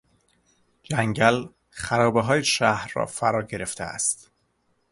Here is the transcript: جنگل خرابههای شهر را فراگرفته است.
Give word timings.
جنگل 0.83 1.47
خرابههای 1.69 2.43
شهر 2.45 2.91
را 2.95 3.05
فراگرفته 3.05 3.83
است. 3.83 4.31